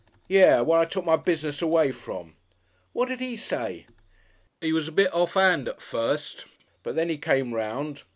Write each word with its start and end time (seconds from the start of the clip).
"Yes. 0.27 0.65
What 0.65 0.79
I 0.79 0.85
took 0.85 1.05
my 1.05 1.15
business 1.15 1.61
away 1.61 1.91
from!" 1.91 2.35
"What 2.91 3.07
did 3.07 3.19
he 3.19 3.37
say?" 3.37 3.85
"He 4.59 4.73
was 4.73 4.87
a 4.87 4.91
bit 4.91 5.13
off'and 5.13 5.67
at 5.67 5.79
first, 5.79 6.45
but 6.81 6.95
then 6.95 7.11
'e 7.11 7.19
come 7.19 7.53
'round. 7.53 8.01